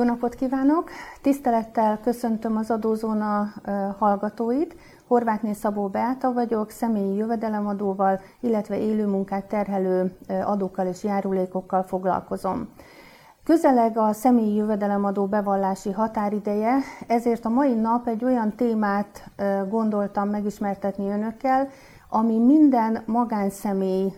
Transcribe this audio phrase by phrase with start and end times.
[0.00, 0.90] Jó napot kívánok!
[1.22, 3.52] Tisztelettel köszöntöm az Adózóna
[3.98, 4.76] hallgatóit.
[5.06, 12.68] Horvátné Szabó Beáta vagyok, személyi jövedelemadóval, illetve élő munkát terhelő adókkal és járulékokkal foglalkozom.
[13.44, 19.30] Közeleg a személyi jövedelemadó bevallási határideje, ezért a mai nap egy olyan témát
[19.68, 21.68] gondoltam megismertetni önökkel,
[22.08, 24.12] ami minden magánszemély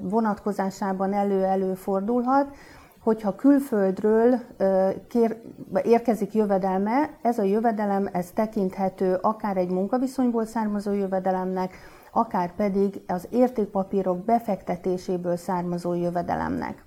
[0.00, 2.54] vonatkozásában elő-elő fordulhat,
[3.02, 4.40] hogyha külföldről
[5.08, 5.36] kér,
[5.82, 11.74] érkezik jövedelme, ez a jövedelem ez tekinthető akár egy munkaviszonyból származó jövedelemnek,
[12.12, 16.84] akár pedig az értékpapírok befektetéséből származó jövedelemnek.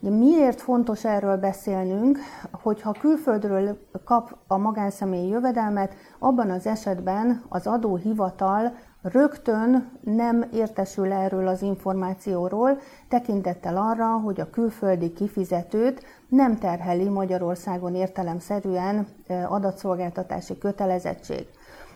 [0.00, 2.18] Miért fontos erről beszélnünk,
[2.52, 8.72] hogyha külföldről kap a magánszemély jövedelmet, abban az esetben az adóhivatal
[9.12, 12.78] rögtön nem értesül erről az információról,
[13.08, 19.06] tekintettel arra, hogy a külföldi kifizetőt nem terheli Magyarországon értelemszerűen
[19.48, 21.46] adatszolgáltatási kötelezettség.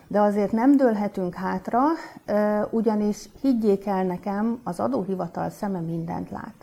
[0.07, 1.81] De azért nem dőlhetünk hátra,
[2.69, 6.55] ugyanis higgyék el nekem, az adóhivatal szeme mindent lát.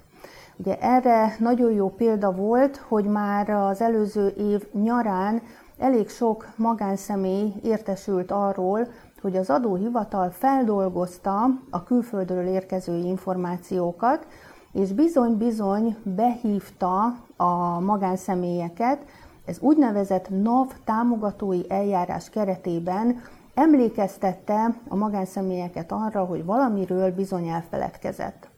[0.56, 5.42] Ugye erre nagyon jó példa volt, hogy már az előző év nyarán
[5.78, 8.88] elég sok magánszemély értesült arról,
[9.20, 14.26] hogy az adóhivatal feldolgozta a külföldről érkező információkat,
[14.72, 19.04] és bizony-bizony behívta a magánszemélyeket,
[19.44, 23.22] ez úgynevezett NAV támogatói eljárás keretében
[23.54, 28.48] emlékeztette a magánszemélyeket arra, hogy valamiről bizony elfeledkezett.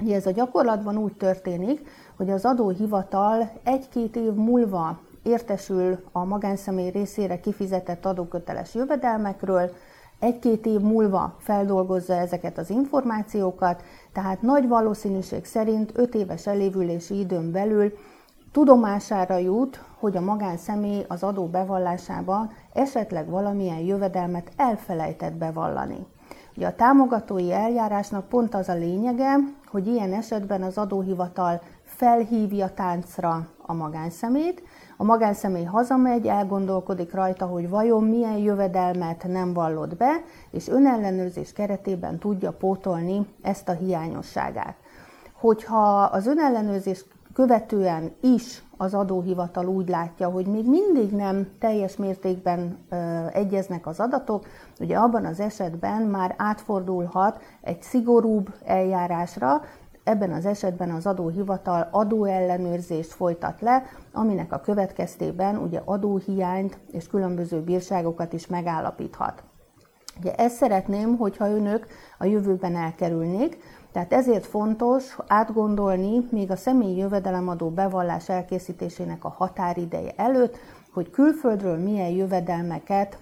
[0.00, 6.90] Ugye ez a gyakorlatban úgy történik, hogy az adóhivatal egy-két év múlva értesül a magánszemély
[6.90, 9.70] részére kifizetett adóköteles jövedelmekről,
[10.18, 17.50] egy-két év múlva feldolgozza ezeket az információkat, tehát nagy valószínűség szerint 5 éves elévülési időn
[17.50, 17.92] belül
[18.52, 26.06] tudomására jut, hogy a magánszemély az adó bevallásában esetleg valamilyen jövedelmet elfelejtett bevallani.
[26.56, 31.60] Ugye a támogatói eljárásnak pont az a lényege, hogy ilyen esetben az adóhivatal
[31.96, 34.62] felhívja táncra a magánszemét,
[34.96, 42.18] a magánszemély hazamegy, elgondolkodik rajta, hogy vajon milyen jövedelmet nem vallott be, és önellenőrzés keretében
[42.18, 44.76] tudja pótolni ezt a hiányosságát.
[45.32, 52.78] Hogyha az önellenőrzés követően is az adóhivatal úgy látja, hogy még mindig nem teljes mértékben
[52.90, 52.96] ö,
[53.32, 54.46] egyeznek az adatok,
[54.80, 59.62] ugye abban az esetben már átfordulhat egy szigorúbb eljárásra,
[60.04, 63.82] ebben az esetben az adóhivatal adóellenőrzést folytat le,
[64.12, 69.42] aminek a következtében ugye adóhiányt és különböző bírságokat is megállapíthat.
[70.20, 71.86] Ugye ezt szeretném, hogyha önök
[72.18, 73.58] a jövőben elkerülnék,
[73.92, 80.56] tehát ezért fontos átgondolni még a személyi jövedelemadó bevallás elkészítésének a határideje előtt,
[80.92, 83.18] hogy külföldről milyen jövedelmeket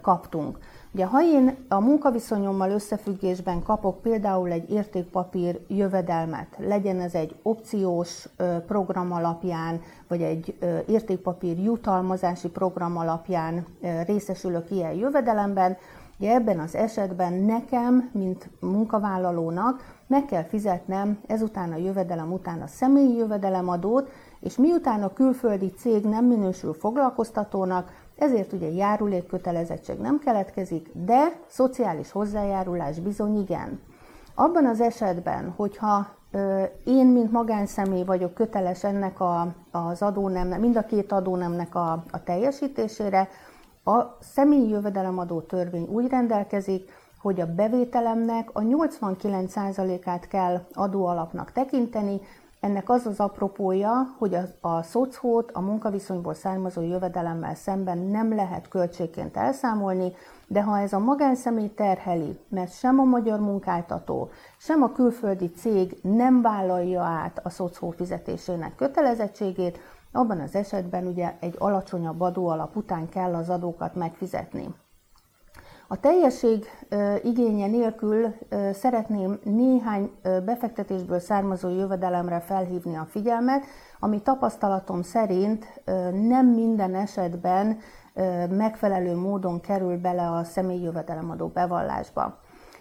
[0.00, 0.58] kaptunk.
[0.94, 8.28] Ugye, ha én a munkaviszonyommal összefüggésben kapok például egy értékpapír jövedelmet, legyen ez egy opciós
[8.66, 13.66] program alapján, vagy egy értékpapír jutalmazási program alapján
[14.06, 15.76] részesülök ilyen jövedelemben,
[16.18, 22.66] ugye ebben az esetben nekem, mint munkavállalónak meg kell fizetnem ezután a jövedelem után a
[22.66, 27.90] személyi jövedelemadót, és miután a külföldi cég nem minősül foglalkoztatónak,
[28.20, 33.80] ezért ugye járulékkötelezettség nem keletkezik, de szociális hozzájárulás bizony igen.
[34.34, 36.08] Abban az esetben, hogyha
[36.84, 42.22] én, mint magánszemély vagyok köteles ennek a, az adónemnek, mind a két adónemnek a, a
[42.24, 43.28] teljesítésére,
[43.84, 52.20] a személyi jövedelemadó törvény úgy rendelkezik, hogy a bevételemnek a 89%-át kell adóalapnak tekinteni,
[52.60, 58.68] ennek az az apropója, hogy a, a szocót a munkaviszonyból származó jövedelemmel szemben nem lehet
[58.68, 60.12] költségként elszámolni,
[60.46, 65.98] de ha ez a magánszemély terheli, mert sem a magyar munkáltató, sem a külföldi cég
[66.02, 69.78] nem vállalja át a szocó fizetésének kötelezettségét,
[70.12, 74.74] abban az esetben ugye egy alacsonyabb adóalap után kell az adókat megfizetni.
[75.92, 76.64] A teljesség
[77.22, 78.34] igénye nélkül
[78.72, 83.64] szeretném néhány befektetésből származó jövedelemre felhívni a figyelmet,
[84.00, 85.82] ami tapasztalatom szerint
[86.28, 87.78] nem minden esetben
[88.50, 92.38] megfelelő módon kerül bele a személyi jövedelemadó bevallásba.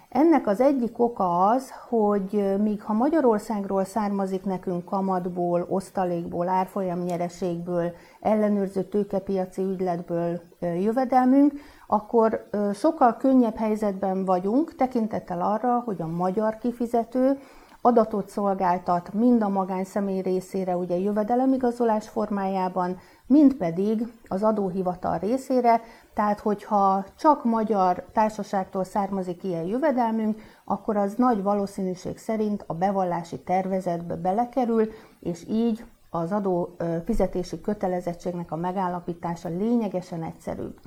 [0.10, 8.84] Ennek az egyik oka az, hogy míg ha Magyarországról származik nekünk kamatból, osztalékból, árfolyamnyereségből, ellenőrző
[8.84, 11.54] tőkepiaci ügyletből jövedelmünk,
[11.92, 17.40] akkor sokkal könnyebb helyzetben vagyunk tekintettel arra, hogy a magyar kifizető
[17.82, 25.82] adatot szolgáltat mind a magánszemély részére, ugye jövedelemigazolás formájában, mind pedig az adóhivatal részére,
[26.14, 33.40] tehát hogyha csak magyar társaságtól származik ilyen jövedelmünk, akkor az nagy valószínűség szerint a bevallási
[33.40, 34.90] tervezetbe belekerül,
[35.20, 36.76] és így az adó
[37.06, 40.80] fizetési kötelezettségnek a megállapítása lényegesen egyszerűbb.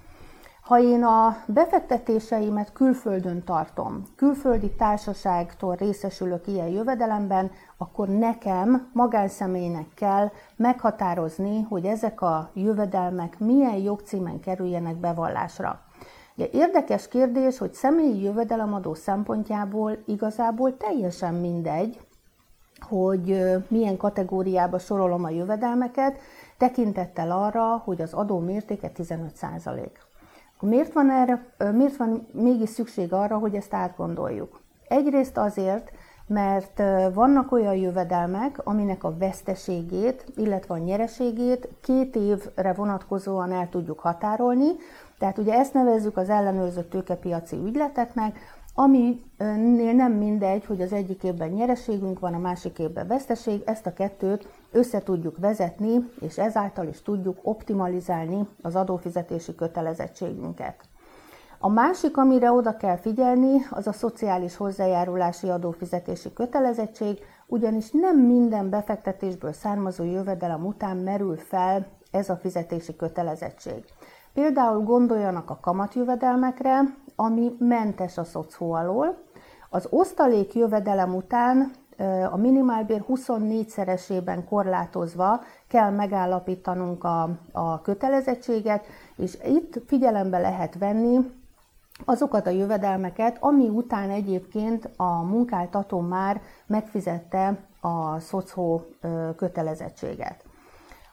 [0.63, 10.31] Ha én a befektetéseimet külföldön tartom, külföldi társaságtól részesülök ilyen jövedelemben, akkor nekem magánszemélynek kell
[10.57, 15.81] meghatározni, hogy ezek a jövedelmek milyen jogcímen kerüljenek bevallásra.
[16.37, 22.01] Ugye érdekes kérdés, hogy személyi jövedelemadó szempontjából igazából teljesen mindegy,
[22.81, 26.19] hogy milyen kategóriába sorolom a jövedelmeket,
[26.59, 29.37] tekintettel arra, hogy az adó mértéke 15
[30.63, 34.61] Miért van, erre, miért van mégis szükség arra, hogy ezt átgondoljuk?
[34.89, 35.91] Egyrészt azért,
[36.27, 36.83] mert
[37.15, 44.69] vannak olyan jövedelmek, aminek a veszteségét, illetve a nyereségét két évre vonatkozóan el tudjuk határolni,
[45.19, 48.39] tehát ugye ezt nevezzük az ellenőrzött tőkepiaci ügyleteknek,
[48.75, 53.93] aminél nem mindegy, hogy az egyik évben nyereségünk van, a másik évben veszteség, ezt a
[53.93, 60.75] kettőt össze tudjuk vezetni, és ezáltal is tudjuk optimalizálni az adófizetési kötelezettségünket.
[61.59, 68.71] A másik, amire oda kell figyelni, az a szociális hozzájárulási adófizetési kötelezettség, ugyanis nem minden
[68.71, 73.85] befektetésből származó jövedelem után merül fel ez a fizetési kötelezettség.
[74.35, 76.81] Például gondoljanak a kamatjövedelmekre,
[77.17, 79.19] ami mentes a szocó alól.
[79.71, 81.71] Az osztalék jövedelem után
[82.31, 88.85] a minimálbér 24-szeresében korlátozva kell megállapítanunk a, a kötelezettséget,
[89.17, 91.19] és itt figyelembe lehet venni
[92.05, 98.85] azokat a jövedelmeket, ami után egyébként a munkáltató már megfizette a szocó
[99.37, 100.45] kötelezettséget.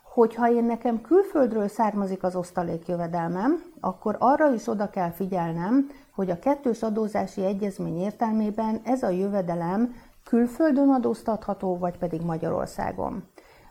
[0.04, 6.40] Hogyha én nekem külföldről származik az osztalékjövedelmem, akkor arra is oda kell figyelnem, hogy a
[6.40, 9.96] kettős adózási egyezmény értelmében ez a jövedelem
[10.30, 13.24] külföldön adóztatható, vagy pedig Magyarországon.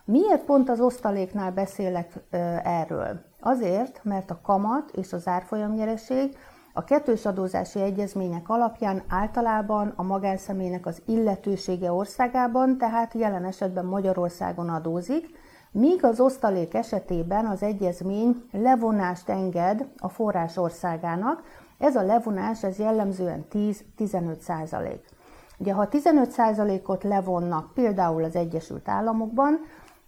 [0.05, 2.13] Miért pont az osztaléknál beszélek
[2.63, 3.21] erről?
[3.39, 6.37] Azért, mert a kamat és az árfolyamnyereség
[6.73, 14.69] a kettős adózási egyezmények alapján általában a magánszemélynek az illetősége országában, tehát jelen esetben Magyarországon
[14.69, 15.29] adózik,
[15.71, 21.43] míg az osztalék esetében az egyezmény levonást enged a forrás országának,
[21.77, 25.17] ez a levonás ez jellemzően 10-15 százalék.
[25.59, 29.59] Ugye, ha 15%-ot levonnak például az Egyesült Államokban,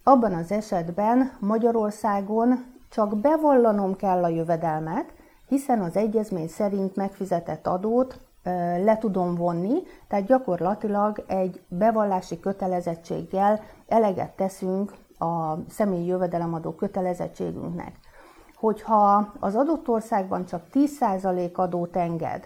[0.02, 5.12] abban az esetben Magyarországon csak bevallanom kell a jövedelmet,
[5.48, 8.18] hiszen az egyezmény szerint megfizetett adót
[8.84, 17.92] le tudom vonni, tehát gyakorlatilag egy bevallási kötelezettséggel eleget teszünk a személyi jövedelemadó kötelezettségünknek.
[18.54, 22.44] Hogyha az adott országban csak 10% adót enged,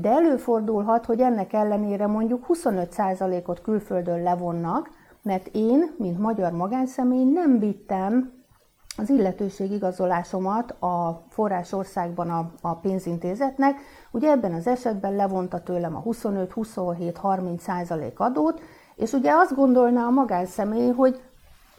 [0.00, 4.90] de előfordulhat, hogy ennek ellenére mondjuk 25%-ot külföldön levonnak,
[5.22, 8.32] mert én, mint magyar magánszemély nem vittem
[8.96, 13.80] az illetőség igazolásomat a forrásországban a, a pénzintézetnek.
[14.10, 18.60] Ugye ebben az esetben levonta tőlem a 25-27-30% adót,
[18.96, 21.20] és ugye azt gondolná a magánszemély, hogy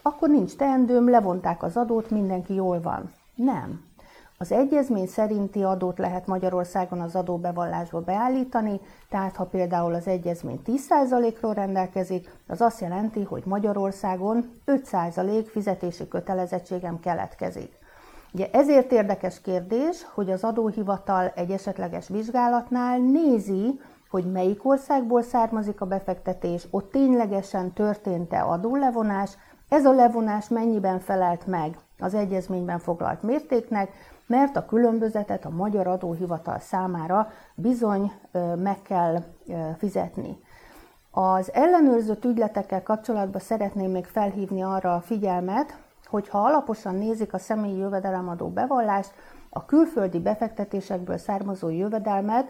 [0.02, 3.12] akkor nincs teendőm, levonták az adót, mindenki jól van.
[3.34, 3.90] Nem.
[4.42, 11.54] Az egyezmény szerinti adót lehet Magyarországon az adóbevallásba beállítani, tehát ha például az egyezmény 10%-ról
[11.54, 17.72] rendelkezik, az azt jelenti, hogy Magyarországon 5% fizetési kötelezettségem keletkezik.
[18.32, 23.80] Ugye ezért érdekes kérdés, hogy az adóhivatal egy esetleges vizsgálatnál nézi,
[24.10, 29.30] hogy melyik országból származik a befektetés, ott ténylegesen történt-e adólevonás,
[29.68, 33.90] ez a levonás mennyiben felelt meg az egyezményben foglalt mértéknek,
[34.32, 38.12] mert a különbözetet a Magyar Adóhivatal számára bizony
[38.56, 39.22] meg kell
[39.78, 40.38] fizetni.
[41.10, 47.38] Az ellenőrzött ügyletekkel kapcsolatban szeretném még felhívni arra a figyelmet, hogy ha alaposan nézik a
[47.38, 49.12] személyi jövedelemadó bevallást,
[49.50, 52.46] a külföldi befektetésekből származó jövedelmet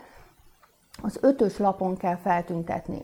[1.03, 3.01] az ötös lapon kell feltüntetni.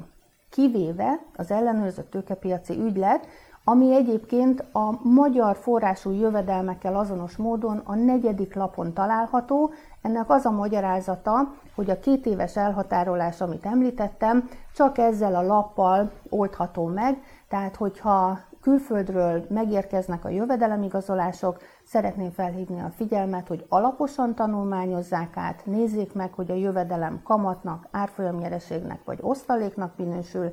[0.51, 3.27] Kivéve az ellenőrzött tőkepiaci ügylet,
[3.69, 9.71] ami egyébként a magyar forrású jövedelmekkel azonos módon a negyedik lapon található.
[10.03, 16.11] Ennek az a magyarázata, hogy a két éves elhatárolás, amit említettem, csak ezzel a lappal
[16.29, 25.37] oldható meg, tehát hogyha külföldről megérkeznek a jövedelemigazolások, szeretném felhívni a figyelmet, hogy alaposan tanulmányozzák
[25.37, 30.53] át, nézzék meg, hogy a jövedelem kamatnak, árfolyamnyereségnek vagy osztaléknak minősül,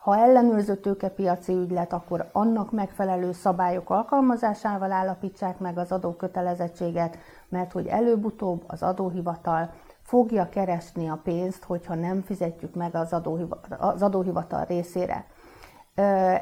[0.00, 7.86] Ha ellenőrző tőkepiaci ügylet, akkor annak megfelelő szabályok alkalmazásával állapítsák meg az adókötelezettséget, mert hogy
[7.86, 9.70] előbb-utóbb az adóhivatal
[10.02, 15.24] fogja keresni a pénzt, hogyha nem fizetjük meg az, adóhivatal, az adóhivatal részére.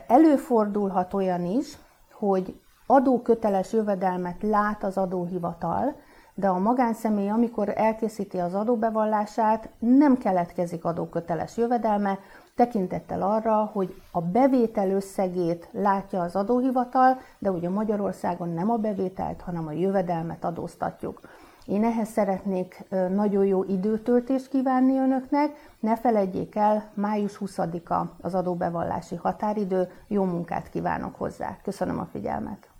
[0.06, 1.78] Előfordulhat olyan is,
[2.12, 5.96] hogy adóköteles jövedelmet lát az adóhivatal,
[6.34, 12.18] de a magánszemély, amikor elkészíti az adóbevallását, nem keletkezik adóköteles jövedelme,
[12.58, 19.40] tekintettel arra, hogy a bevétel összegét látja az adóhivatal, de ugye Magyarországon nem a bevételt,
[19.40, 21.20] hanem a jövedelmet adóztatjuk.
[21.66, 22.84] Én ehhez szeretnék
[23.14, 25.50] nagyon jó időtöltést kívánni önöknek.
[25.80, 29.88] Ne feledjék el, május 20-a az adóbevallási határidő.
[30.08, 31.56] Jó munkát kívánok hozzá.
[31.62, 32.77] Köszönöm a figyelmet!